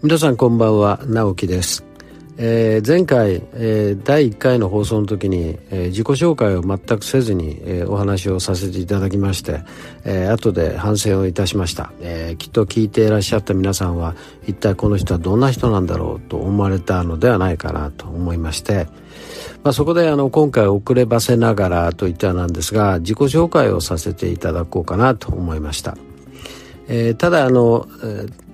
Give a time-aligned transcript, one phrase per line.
[0.00, 1.84] 皆さんこんばんは直樹です、
[2.36, 9.64] えー、前回、えー、第1回の放送の時に、えー、自己紹介を全くせずに、えお話をさせていただきまして、
[10.04, 14.14] え後で反省をいたしました、えきっと聞いていらっしゃった皆さんは
[14.46, 18.86] 一体この人はどんな人なんだろうと思われたのではないかなと思いまして
[19.64, 25.96] まあ、そこであの今回遅ればせながらといったなんですが自己紹介をさせていただこうかなと思いました。
[26.88, 27.86] えー、ただあの、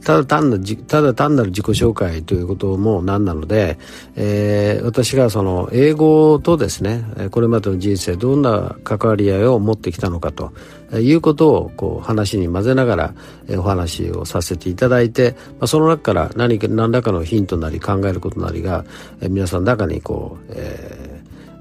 [0.04, 3.78] ただ単なる、ただ単なる自己紹介ということもなんなので、
[4.16, 10.52] えー、私がその英語とですね、これまでの人生どんな関わり合いを持ってきたのかと
[10.98, 13.14] いうことをこう話に混ぜながら
[13.56, 18.84] お話をさせていただいて、まあ、その中から何か何らかのヒントなり考えることなりが
[19.22, 21.14] 皆さんの中にこう、えー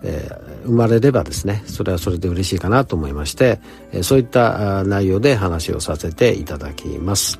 [0.03, 3.59] えー、生まれればですねそれはそれで嬉しいかなと思いまして
[4.01, 7.39] そういった内容で話をさせていただきます。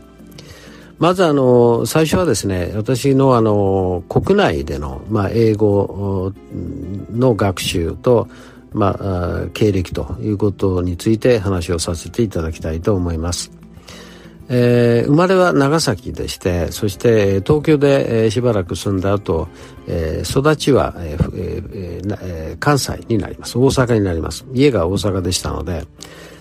[0.99, 6.33] まずあの最初はですね私のあの国内での、まあ、英語
[7.11, 8.29] の学習と、
[8.71, 13.62] まあ、経歴ということについて話をさせていただきたいと思います。
[14.49, 19.47] えー、生まれは長崎でしてそして東京で、えー、しばらく住んだ後、
[19.87, 23.57] えー、育ちは、えええ、関西になります。
[23.57, 24.45] 大阪になります。
[24.53, 25.85] 家が大阪でしたので。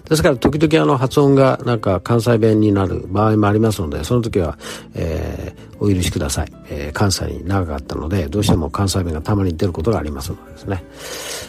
[0.08, 4.58] ですから時々あの発音がなんか関西弁になる場合もありますのでその時は、
[4.94, 10.84] え、お許しください、え、関西に長かったのでどうしても関西弁がたまに出ることがありますのでですね、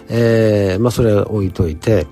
[0.09, 2.05] え、まあそれは置いといて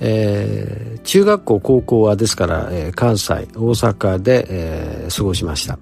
[0.00, 5.78] えー、中学校高校はですから、えー、関西大阪で、えー、過ごしました、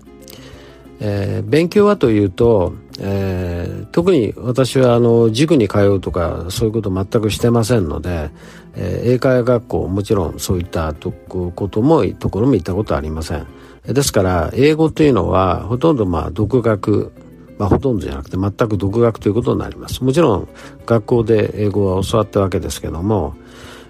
[1.00, 8.30] えー、勉強はというと、えー、特に私はあの塾に通うとかそういうこと全くしてませんので、
[8.74, 13.46] えー、英会話学校もちろんそういったとこともところも行ったことありません。
[13.84, 17.12] ですから英語というのはほとんどまあ独学
[17.58, 20.04] まあ、ほとんどじゃなくて全く独学ということになります。
[20.04, 20.48] もちろん
[20.84, 23.34] 学校で英語は教わったわけですけども、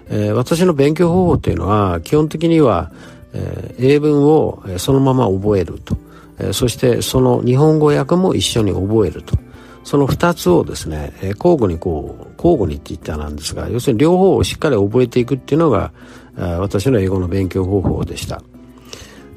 [0.09, 2.91] えー、私の勉強方法というのは基本的には、
[3.33, 5.97] えー、英文をそのまま覚えると、
[6.39, 9.37] えー、そしてその日本語訳も一緒に覚えると。
[9.83, 15.93] その二つをですね、え交互にこう交互にって言ったらなんですが要するに両方をしっかり覚えていくっていうのが
[16.35, 18.41] 私の英語の勉強方法でした。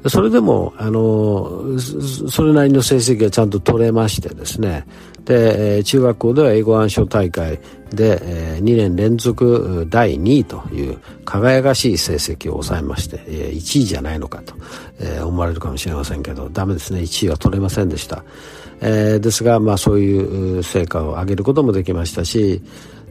[0.09, 4.85] それでもあのそれなりの成績がちゃんと取れましてですね
[5.25, 7.59] で中学校では英語暗唱大会
[7.91, 8.19] で
[8.61, 14.55] 2年連続第2位という輝かしい成績を抑えまして1位じゃないのかと
[15.25, 17.01] 思われるかもしれませんけどダメですね。
[17.01, 18.23] 1位は取れませんでした、
[18.79, 22.61] ですが、まあ、そういう成果を上げることもできましたし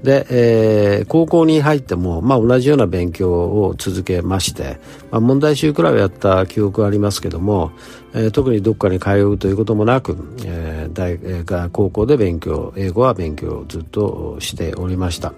[0.02, 4.80] で、えー、高校に入っても、まあ、同じような勉強を続けまして、
[5.10, 7.72] まあ、問題集くらいはやった記憶はありますけども、
[8.14, 15.34] えー、特にどっかに通うということもなく、えー、大学高校で勉強英語は勉強をずっとしておりました。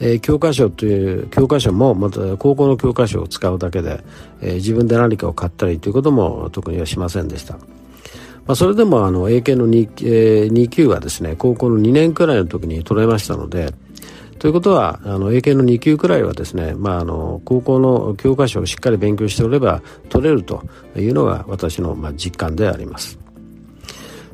[0.00, 4.02] えー、教科書という教科書もまた高校の教科書を使うだけで、
[4.40, 7.54] えー、自分で何かを買ったりということも特にはしませんでした。
[8.44, 13.72] まあ、それでもあの英検の 2,、えー、2級はですね高校の2年くらいの時に取れましたので、
[14.42, 20.64] ということは、あの、英検の2級くらいはですね、まあ、あの、高校の教科書をしっかり勉強しておれば取れると
[20.96, 23.20] いうのが私の、まあ、実感であります。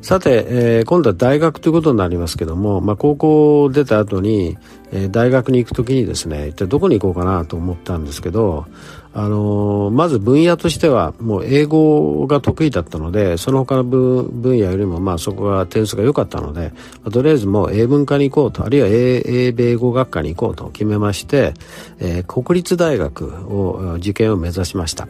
[0.01, 4.57] さて、えー、今度は大学ということになりますけども、まあ、高校を出た後に、
[4.91, 8.65] えー、大学に行くときにですね、一体どこに行こうかなと思ったんですけど、
[9.13, 16.73] あの、まず分野としてはもう英語が得意だったのでその他の分野よりもまあそこが点数が良かったので、
[17.11, 21.53] とりあえずもう英文科に行こうとあるいは英英米語学科に行こうと決めまして、
[21.99, 25.07] えー、国立大学を受験を目指しました。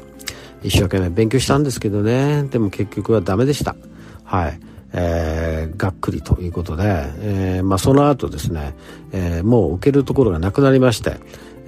[0.63, 2.43] 一生懸命勉強したんですけどね。
[2.43, 3.75] でも結局はダメでした。
[4.23, 4.59] はい。
[4.91, 6.83] えー、がっくりということで、
[7.19, 8.75] えーまあ、その後ですね、
[9.11, 11.17] えー、もう受けるところがなくなりまして、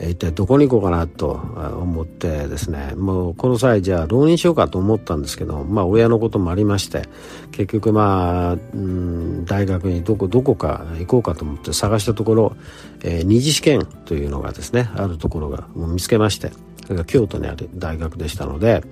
[0.10, 2.94] 一体どこに行こうかなと思ってですね。
[2.96, 7.04] もうこの際じゃあ浪人しようかと思ったんですけどまあ親のこともありまして
[7.52, 12.56] 結局まあ、うん、大学にどこどこか行こうかと思って探したところ、
[13.04, 16.52] えー、二次試験というのがですねあるところが見つけまして
[16.86, 18.84] それが京都にある大学でしたので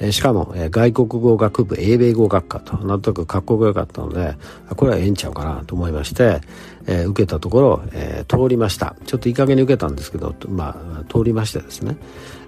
[0.00, 4.34] えしかも、え外国語学部英米語学科となんとなく格好が良かったので
[4.74, 6.40] これはええんちゃうかなと思いまして、
[6.86, 8.96] え、受けたところ、え、通りました。
[9.04, 11.96] ちょっといい加減に受けたんですけどまあ通りましてですね、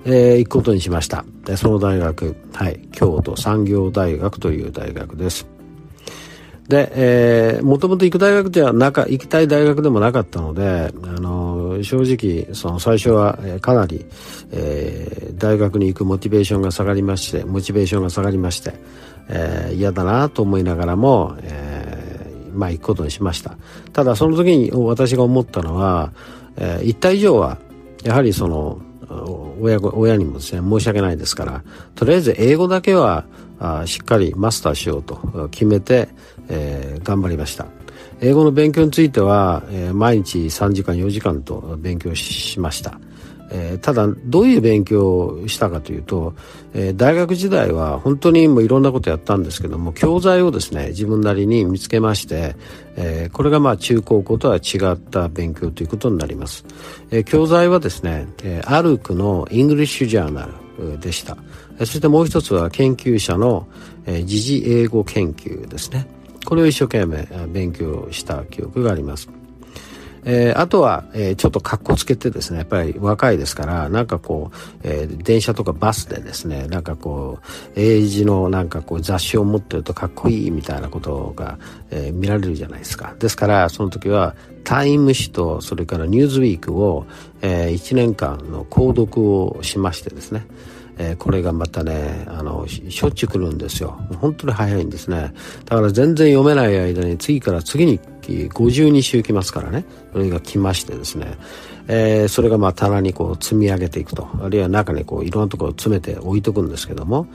[0.05, 1.25] えー、行くことにしました。
[1.45, 5.53] でその大学はい京都産業大学という大学です。
[6.69, 11.52] で、えー、もともと行く大学ではなか、行きたい大学でもなかったので、あの、
[11.85, 14.07] 正直その最初はかなり、
[14.51, 18.75] えー、大学に行くモチベーションが下がりましてモチベーションが下がりまして、
[19.29, 23.57] えー、嫌だなと思いながらも、えー、まあ行くことにしました。
[23.93, 26.13] ただその時に私が思ったのは、
[26.57, 27.59] えー、1体以上は
[28.05, 28.81] やはりその
[29.61, 31.63] 親親にもですね申し訳ないですから
[31.95, 33.25] とりあえず英語だけは
[33.61, 36.09] あしっかりマスターしようと決めて、
[36.49, 37.82] えー、頑張りました。
[38.23, 43.01] 英語の勉強については、えー、毎日3時間4時間と勉強しました、
[43.51, 46.33] えー、ただどういう勉強をしたかというと、
[46.73, 52.55] えー、大学時代は本当にもういろんなことやったんですけども教材をですね自分なりに見つけまして、
[52.97, 56.65] えこれがまあ中高校とは違った勉強ということになります、
[57.11, 60.49] え教材はですね、えアルクのイングリッシュジャーナ
[60.79, 61.37] ルでした。
[61.79, 63.67] そしてもう一つは研究社の、
[64.07, 66.07] 時事英語研究ですね。
[66.45, 69.29] これを一生懸命勉強した記憶があります。
[70.25, 81.59] えー、あとは、えー、ちょっと格好つけてですね、やっぱり若いですから、なんかこう、えー、電車とかバスでですね、なんかこう、英字のなんかこう雑誌を持ってるとかっこいいみたいなことが、
[81.91, 83.15] え、見られるじゃないですか。
[83.19, 87.05] ですから、その時は、タイム誌と、それからニューズウィークを、
[87.43, 90.47] えー、1年間の購読をしましてですね、
[90.99, 94.01] えー、これがまたねあのしょっちゅう来るんですよ。
[94.21, 95.35] 本当に早いんですね。
[95.65, 99.85] だから全然読めない間に次から次に52週来ますからね。
[100.13, 101.37] それが来ましてですね、
[101.89, 104.29] えー、それがまあ棚にこう積み上げていくと。
[104.41, 107.27] あるいは中にこういろんなところを詰めて置いとくんですけども、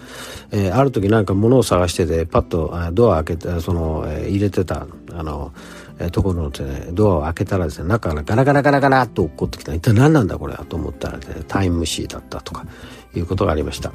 [0.51, 5.51] えー、ある時なんか物を探しててパッとドア開けてその、えー、入れてたあの
[5.99, 9.73] えところのでね、ドアを開けたらですね、中からガラガラガラガラと落っこってきた。
[9.73, 12.65] 一体何なんだこれはと思ったらですね、タイムシーだったとか
[13.15, 13.91] いうことがありました。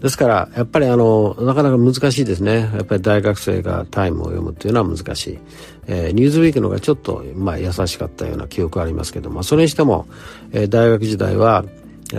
[0.00, 2.70] ですから、やっぱりあの、なかなか難しいですね。
[2.72, 5.38] やっぱり大学生がタイムを読むっていうのは難しい。
[5.88, 10.06] えー、ニューズウィークの方がちょっと、まあ優しかったような記憶がありますけども、それにしても、
[10.52, 11.64] えー、大学時代は、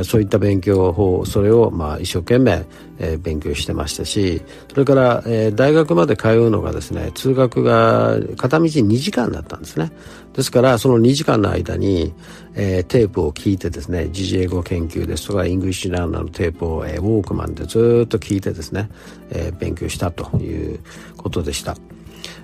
[0.04, 2.66] そういった勉強法それをまあ一生懸命、
[3.00, 9.92] えー、勉強してましたしそれから、えー、大学まで通うのがですね通学が片道2時間だったんですね
[10.34, 12.14] ですからその2時間の間に、
[12.54, 18.92] えー、テープを聞いてですね時事英語研究ですとか English Journal のテープを、えー、ウォークマンでずっと聞いてですね、
[19.32, 20.80] えー、勉強したという
[21.18, 21.76] ことでした。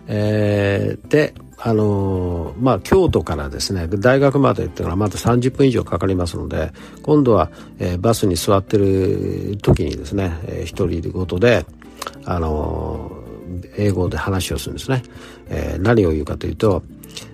[0.07, 6.71] えー、であのまあ、京都からですね大学までっていうのはまだ30分以上かかりますので
[7.01, 7.49] 今度は、
[7.79, 11.65] えー、バスに座ってる時にですね、えー、一人ごとで、
[12.25, 13.11] あの
[13.77, 15.03] 英語で話をするんですね、
[15.49, 16.83] えー、何を言うかというと、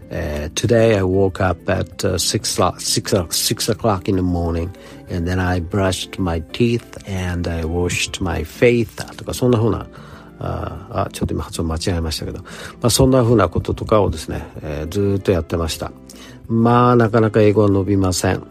[0.09, 4.69] えー、Today I woke up at、6, 6, 6 o'clock in the morning
[5.09, 9.87] and then I brushed my teeth and I washed my face とかそんな風な
[10.43, 12.47] あちょっと今発音間違えましたけど、ま
[12.83, 15.91] あ、そんな風なこととかをですね、えー、ずっとやってました。
[16.47, 18.43] まあなかなか英語は伸びません。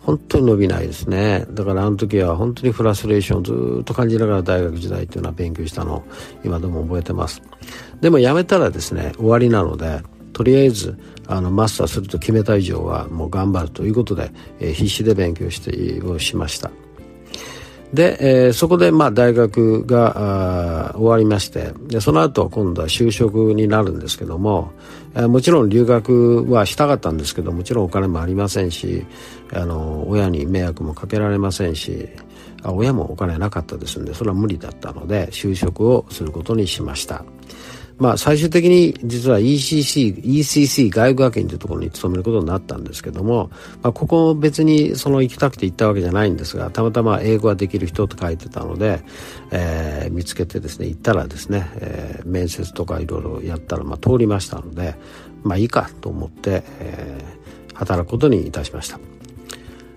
[0.00, 1.46] 本当に伸びないですね。
[1.50, 6.04] だからあの時は本当にフラストレーションをずっと感じながら大学時代っていうのは勉強したのを
[6.44, 7.40] 今でも覚えてます。
[8.00, 10.02] でもやめたらですね終わりなので
[10.32, 16.70] とりあえずあのマスターすると決めた以上はもう頑張るということで、えー、必死で勉強してをしました。
[17.92, 24.72] で、えー、そこでまあ大学が終わりましてでその後今度は就職になるんですけども、
[25.14, 29.04] えー、もちろん留学はしたかったんですけどもちろんお金もありませんし
[29.52, 32.08] あの親に迷惑もかけられませんし
[32.62, 37.24] あ親もお金なかったですんでそれは無理だったので就職をすることにしました。
[37.98, 43.50] まあ、最終的に実は ECC、ECC 外国学院というところに勤めることになったんですけども、
[43.82, 49.02] まあ、ここ別にその行きたくて行ったわけじゃないんですが、たまたま英語ができる人と書いてたので、
[49.50, 54.94] えー、見つけてですね、行ったらですね、えー、面接とかいろいろやったら、まあ、通りましたので、
[55.42, 58.98] まあいいかと思って、えー、働くことにいたしました。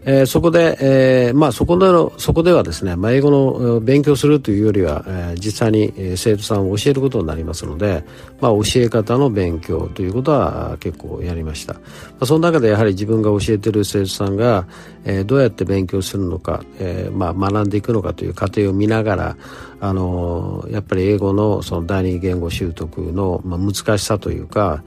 [0.07, 8.03] えー、そこで、えー、まあそこでの、そこではですね、まあ、英語の勉強するというよりは、えー、実際に生徒さんを教えることになりますので、
[8.39, 11.73] まあ教え方の勉強ということは結構やりました。
[11.73, 11.79] ま
[12.19, 14.67] あ、その中でやはり自分が教えてる生徒さんが、
[15.05, 19.37] え、どうやって勉強するのか、え、まあ学んでいくのかという過程を見ながら、
[19.79, 24.83] あのやっぱり英語のその第二言語習得の、まあ、難しさというか、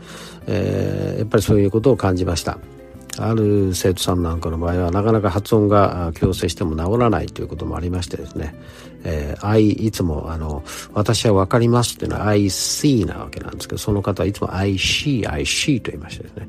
[0.46, 2.58] え、やっぱりそういうことを感じました。
[3.18, 8.54] ある生徒さんなんかの場合はなかなか発音が矯正しても治らないということもありましてですね、
[9.04, 16.48] えー、I いつもあの私は分かりますっていうのは I see なわけなんですけどその方はいつも I see I see と言いましてですね。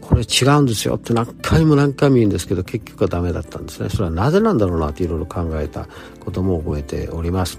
[0.00, 3.88] これ違うんですよって何回も何回も言うんですけど結局はダメだったんですね。
[3.88, 5.88] それはなぜなんだろうなっていろいろ考えた
[6.20, 7.58] ことも覚えております。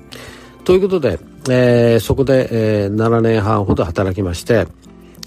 [0.64, 2.50] ということで、えー、そこで、
[2.84, 4.68] えー、7年半ほど働きまして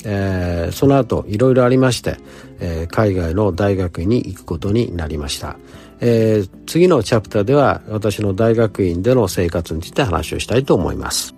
[0.05, 2.17] えー、その後いろいろありまして、
[2.61, 5.57] えー、海外の大学院に行くことになりました、
[6.01, 11.35] えー、次のチャプターでは私の大学院での生活について話をしたいと思います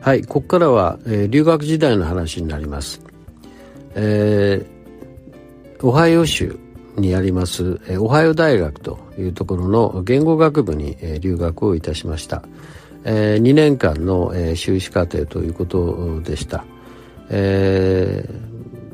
[0.00, 3.02] はい、ここからは、えー、留学時代の話になります。
[3.94, 6.58] えー、オハイオ州
[6.98, 12.42] にあります、えー、オハイオ大学というところの言語学部に、えー、留学をいたしました。
[13.04, 16.64] えー、2年間の、えー、修士課程ということでした。
[17.30, 18.48] えー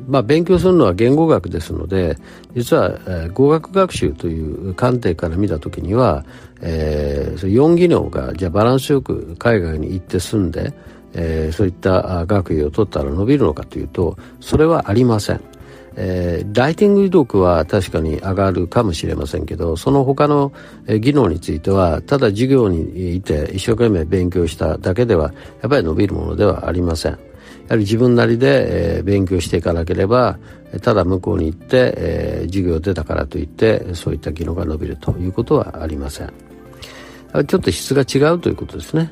[0.08, 2.16] まあ、勉強するのは言語学ですので
[2.54, 6.25] 実は、えー、語学学習という観点から見た時には、
[6.61, 10.75] えー、4技能がじゃあバランスよく海外に行って住んで、
[11.14, 15.40] えー、そういった学位を取ったら伸びるのかというとそれはありません。
[15.97, 20.53] えー、ライティング力は確かに上がるかもしれませんけどその他の
[20.87, 25.33] 技能についてはただ授業にいて一生懸命勉強しただけでは
[25.63, 27.13] やっぱり伸びるものではありません。
[27.13, 27.19] や
[27.71, 30.39] はり自分なりで、えー、勉強していかなければ
[30.83, 36.33] ただ向こうに行って、えー、授業出たからといってそういった技能が伸びるということはありません。
[37.47, 39.11] ちょっと質が違うということですね。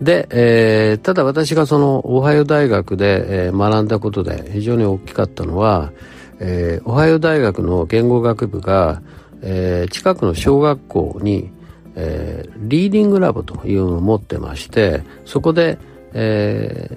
[0.00, 5.92] で、えー、ただ私がそのオハイオ大学で、えー、学んだことで非常に大きかったのは、
[6.38, 9.00] えー、オハイオ大学の言語学部が、
[9.42, 11.50] えー、近くの小学校に、
[11.94, 15.78] えー、リーディングラボというのを持ってましてそこで、
[16.12, 16.90] え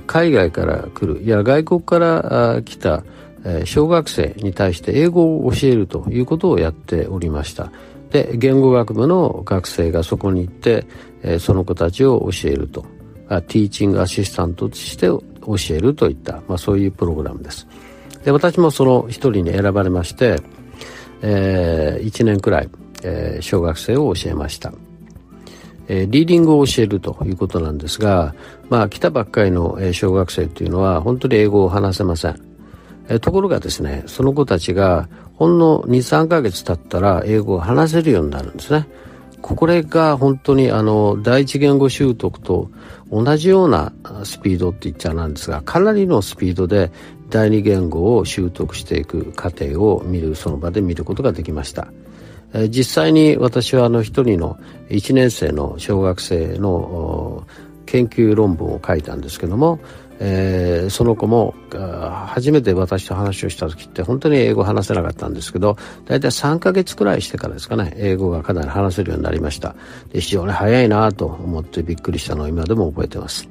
[0.00, 3.04] ー、海外から来るいや外国から来た、
[3.44, 7.70] えー、小学生に対して英語を教えるということをやっておりました。
[8.10, 10.84] で言語学部の学生がそこに行って、
[11.38, 15.24] その子たちを教えるとティーチングアシスタントとして教
[15.70, 17.66] えるといった、まあ、そういうプログラムです
[18.24, 20.40] で私もその一人に選ばれまして、
[21.22, 22.70] えー、1年くらい、
[23.02, 24.72] えー、小学生を教えました
[25.88, 28.34] えリーディングを教えるということなんですが、
[28.70, 32.40] まあ、来たばっかりの小学生というのは本当に英語を話せません。
[33.08, 38.86] えところがですね、その子たちがほんの2、3ヶ月経ったら英語を話せるようになるんですね。
[39.42, 42.70] これが本当にあの第一言語習得と
[43.10, 43.92] 同じような
[44.24, 46.90] スピードって言っちゃなんですがかなりのスピードで
[47.28, 51.88] 第二言語を習得していく過程を見るその場で見ることができました。
[52.68, 54.58] 実際に私はあの一人の
[54.90, 57.46] 1年生の小学生の
[57.92, 59.78] 研究論文を書いたんですけども
[60.24, 61.52] えー、その子も
[62.28, 69.74] 初めて私と話をした時って本当に英語話せなかったんですけど大体3ヶ月くらいしてからですかね英語がかなり話せるようになりました。
[70.12, 73.48] で非常に早いなと思ってびっくりしたのを今でも覚えてます。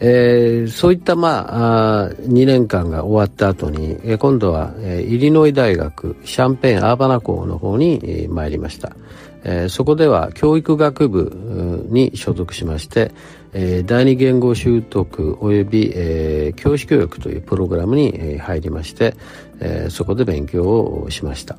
[0.00, 8.96] えー、そういったまああ2年間が終わった後に、えー、今度は、えー、イリノイ大学シャンペーンアーバナ校の方に、えー、参りました、
[9.44, 13.12] えー、そこでは教育学部に所属しまして、
[13.52, 19.14] えー、第二言語習得及び、えー、教師教育というプログラムに、入りまして、
[19.60, 21.56] えー、そこで勉強をしました。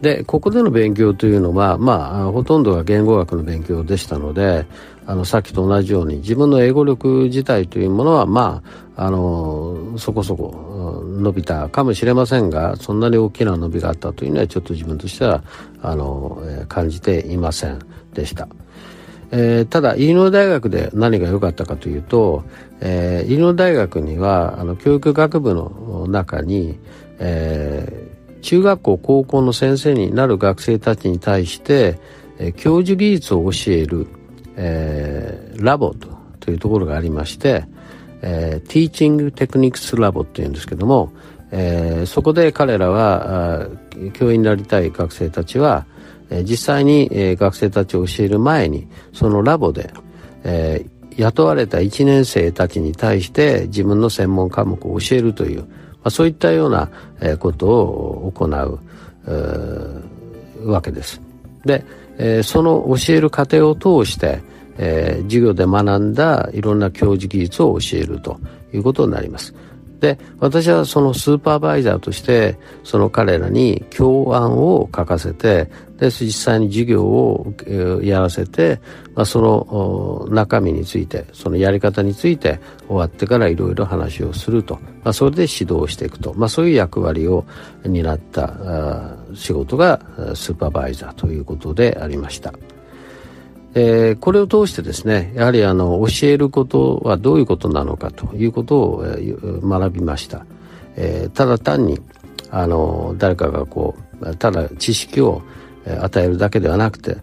[0.00, 4.66] で、ここでの勉強というのは、まあ、ほとんどが言語学の勉強でしたので、
[5.06, 8.62] あの、さっきと同じように、自分の英語力自体というものは、ま
[8.96, 10.54] あ、あの、そこそこ
[10.90, 15.42] 伸びたかもしれませんが、そんなに大きな伸びがあったというのは、ちょっと自分としては、
[15.82, 17.78] あの、感じていません
[18.14, 18.48] でした。
[19.32, 22.44] えー、ただ、イリノイ大学で何が良かったかというと、
[22.80, 26.78] えー、イリノイ大学には、あの、教育学部の中に、
[27.18, 31.98] えー、中学校、高校の先生になる学生たちに対して、
[32.38, 34.06] えー、教授技術を教える、
[34.56, 36.08] えー、ラボと
[36.40, 37.64] というところがありまして、
[38.22, 41.12] えー、Teaching Techniques Lab っていうんですけども、
[41.52, 43.68] えー、そこで彼らは
[44.12, 45.86] 教員になりたい学生たちは、
[46.30, 49.92] え実際に、え学生たちを教える前にそのラボで、
[50.44, 50.86] え
[51.16, 55.66] 雇われた1年生たちに対して自分の専門科目を教えるという、ま
[56.04, 56.88] あ、そういったような、
[57.20, 58.78] えことを行う
[60.70, 61.20] わけです。
[61.64, 61.84] で、
[62.16, 64.40] えその教える過程を通して、
[64.82, 68.40] え授業で学んだいろんな教授技術を教えると
[68.72, 69.54] いうことになります。
[70.00, 77.52] で私はそのスーパーバイザーとしてその彼らに教案を書かせてで実際に授業を
[78.02, 78.80] やらせて、
[79.14, 87.44] まあ、その中身についてそのやり方について終わってからいろいろ話をすると、まあ、それで指導していくと、まあ、そういう役割を
[87.84, 90.00] 担った仕事が
[90.34, 92.54] スーパーバイザーということでありました。
[93.74, 100.44] えー、これを通してですねやはりあの教えることはどういうことなのかということを、え、学びました、
[100.96, 102.00] えー、ただ単に
[102.50, 105.42] あの誰かがこうただ知識を
[105.86, 107.18] 与えるだけではなくて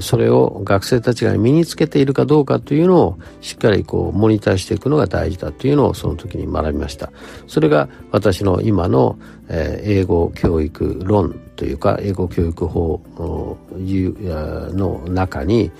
[0.00, 7.12] それを学生たちが身につけているかどうかというのをしっかりこうモニターしていくのが大事だというのをその時に学びました。
[7.46, 9.18] それが私の今の
[9.48, 15.70] 英語教育論というか英語教育法の中に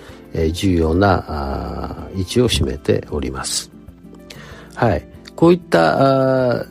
[0.52, 3.70] 重要な位置を占めております。
[4.74, 5.06] はい。
[5.36, 6.66] こういった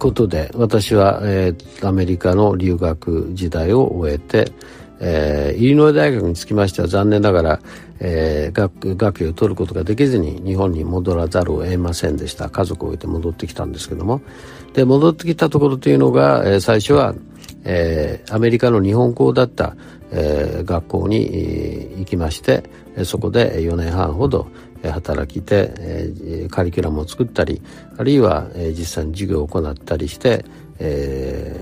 [0.00, 1.22] ことで私は、
[1.82, 4.50] アメリカの留学時代を終えて、
[5.00, 7.60] えー、イリノイ大学につきましては残念ながら、
[8.00, 12.50] えー、学学位を取ることができずに日本に戻らざるを得ませんでした。
[12.50, 14.20] 家族を置いて戻ってきたんですけども。
[14.74, 17.14] で戻ってきたところというのが、えー、最初は、
[17.64, 19.74] えー、アメリカの日本校だった、
[20.12, 22.64] えー、学校に、えー、行きまして
[23.04, 24.48] そこで4年半ほど
[24.82, 27.62] 働きて、えー、カリキュラムを作ったり
[27.96, 30.44] あるいは、えー、実際に授業を行ったりして、
[30.78, 31.58] え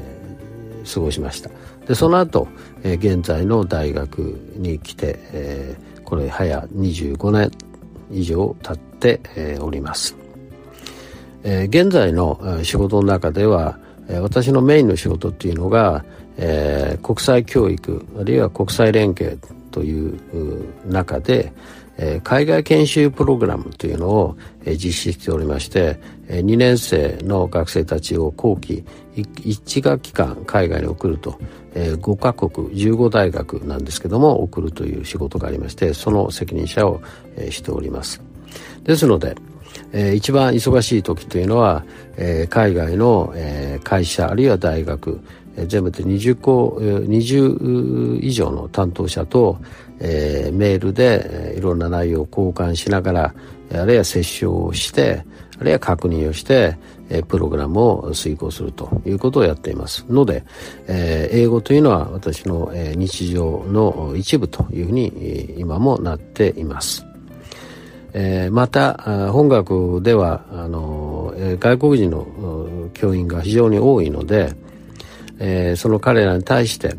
[0.82, 1.50] ー、過ごしました。
[1.86, 2.48] でその後、
[2.82, 4.18] えー、現在の大学
[4.56, 7.50] に来て、えー、これ早25年
[8.10, 10.16] 以上経って、えー、おります、
[11.42, 13.78] えー、現在の仕事の中では
[14.20, 16.04] 私のメインの仕事っていうのが、
[16.36, 19.38] えー、国際教育あるいは国際連携
[19.70, 20.20] という
[20.86, 21.52] 中で、
[22.24, 24.36] 海外研修プログラムというのを、
[24.66, 28.84] 実施しておりまして、えー、2年生の学生たちを後期
[29.14, 31.38] 1学期間海外に送ると、
[31.74, 37.02] えー、5カ国15大学なんですけども送るという仕事がありましてその責任者を、
[37.50, 38.22] しております。
[38.84, 39.34] ですので、
[40.14, 41.84] 一番忙しい時というのは、
[42.48, 43.34] 海外の、
[43.82, 45.20] 会社あるいは大学、
[45.66, 49.58] 全部で20個、20以上の担当者と、
[50.00, 53.34] えー、メールで、いろんな内容を交換しながら
[53.72, 55.24] あるいは折衝をして
[55.60, 56.76] あるいは確認をして、
[57.08, 60.44] えー、プログラムを遂行するということをやっていますので、
[60.86, 67.06] えー、英語というのは私の、えー、日常の一部というふうに今もなっています。
[68.16, 74.54] えー、また本学ではあの外国人の教員が非常に多いので、
[75.40, 76.94] えー、その彼らに対して、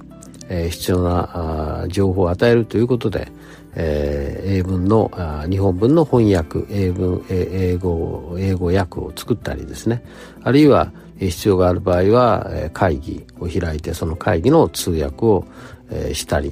[0.49, 3.27] えー、必要な情報を与えるということで、
[3.75, 5.11] えー、英文の
[5.49, 10.03] 日本文の翻訳英文英語英語訳を作ったりですね。
[10.43, 15.45] あるいは必要がある場合は会議を開いてその会議の通訳を
[16.13, 16.51] したり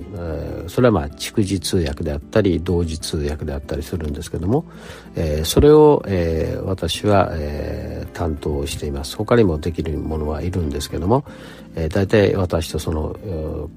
[0.68, 4.66] それはまあ逐次通訳であったり同時通訳であったりするんですけども
[5.44, 6.04] それを
[6.66, 7.32] 私は
[8.14, 9.16] 担当しています。
[9.16, 11.26] 他にもできるものはいるんですけども
[11.90, 13.70] 大体私とその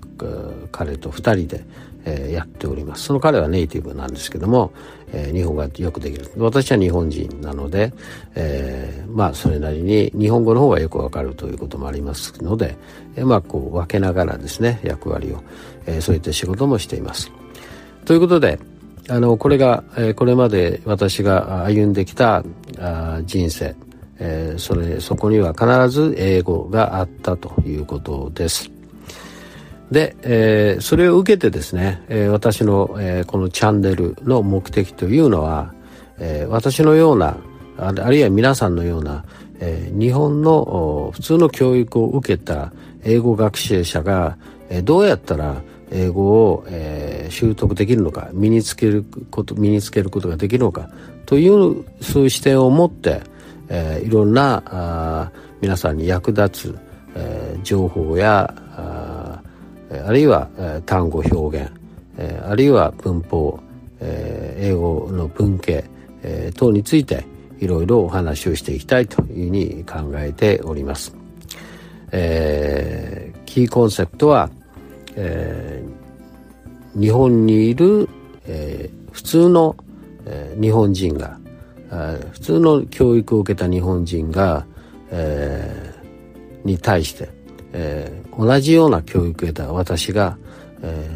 [0.73, 1.65] 彼と2人で
[2.07, 3.05] えー、やっております。
[3.05, 4.73] その彼はネイティブなんですけども、
[5.13, 6.31] えー、日本がよくできる。
[6.39, 7.93] 私は日本人なので、
[8.37, 12.77] えー、まあそれなりに日本語の方がよくわかるということもありますので、
[13.17, 15.43] え、まあこう分けながらですね役割を、
[15.87, 17.31] え、そういった仕事もしています。
[18.05, 18.61] ということで
[19.09, 22.45] あのこれが、え、これまで私が歩んできた
[22.79, 23.75] あ人生
[24.19, 28.76] え、それそこには必ず英語があったということです。
[29.91, 35.73] で、えー、それを受けてですね、えー、私の、えー、このチャンネルの目的というのは、
[36.19, 37.37] えー、私のような
[37.79, 39.25] あるいは皆さんのような、
[39.61, 42.73] えー、日本の普通の教育を受けた
[43.05, 44.37] 英語学習者が、
[44.69, 50.91] えー、どうやったら英語を、えー、習得できるのか身につけること身につけることができるのか
[51.27, 53.23] というそういう視点を持って、
[53.69, 56.79] えー、いろんなあ皆さんに役立つ、
[57.15, 59.06] えー、情報やあ
[59.91, 60.49] あるいは
[60.87, 61.71] 単語表現
[62.45, 63.61] あるいは文法
[64.01, 65.85] 英語の文系
[66.57, 67.25] 等について
[67.59, 71.15] いろいろお話をしていきたいというふうに考えております。
[72.13, 74.51] えー、キーコンセプトは、
[75.17, 78.09] えー、日本にいる、
[78.47, 79.77] えー、普通の、
[80.25, 81.39] えー、日本人が
[82.33, 84.67] 普通の教育を受けた日本人が、
[85.11, 87.31] えー、に対して
[87.79, 90.39] えー、同じような教育を得た私が、
[90.83, 91.11] え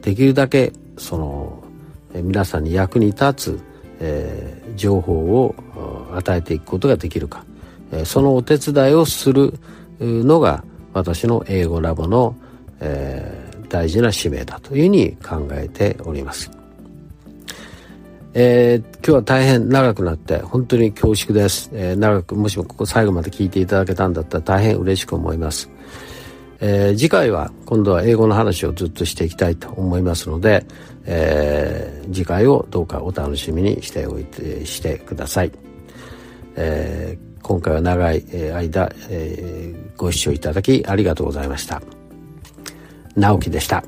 [0.00, 1.62] できるだけその、
[2.14, 3.60] え、皆さんに役に立つ、
[4.00, 5.54] えー、情報を
[6.14, 7.44] 与えていくことができるか、
[7.92, 9.54] えー、そのお手伝いをする
[10.00, 12.34] のが私の英語ラボの、
[12.80, 16.50] えー、大事な使命だというふうに考えております。
[18.38, 25.70] えー、今日は大変長くなって本当に恐縮です、えー、長くもしもここ最後まで聞いていただけたんだったら大変嬉しく思います、
[26.60, 30.66] えー、次回は今度は英語の話をずっとしていきたいと思いますので、
[31.06, 35.52] えー、次回をどうかお楽しみにしておいてしてください、
[36.56, 38.22] えー、今回は長い
[38.52, 41.80] 間、えー、ご視聴いただきありがとうございました。
[43.16, 43.82] 直樹でした。